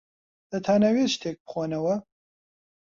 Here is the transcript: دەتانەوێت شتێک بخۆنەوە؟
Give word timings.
دەتانەوێت 0.51 1.09
شتێک 1.15 1.37
بخۆنەوە؟ 1.43 1.95